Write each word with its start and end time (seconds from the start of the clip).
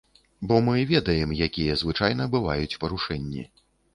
Бо 0.51 0.55
мы 0.67 0.85
ведаем, 0.91 1.35
якія 1.49 1.77
звычайна 1.83 2.27
бываюць 2.37 2.79
парушэнні. 2.85 3.45